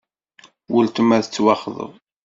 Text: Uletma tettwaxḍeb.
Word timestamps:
Uletma 0.75 1.17
tettwaxḍeb. 1.23 1.93